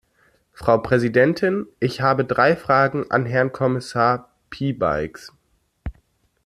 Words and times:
Frau 0.51 0.79
Präsidentin! 0.79 1.67
Ich 1.79 2.01
habe 2.01 2.25
drei 2.25 2.55
Fragen 2.55 3.11
an 3.11 3.27
Herrn 3.27 3.51
Kommissar 3.51 4.31
Piebalgs. 4.49 5.31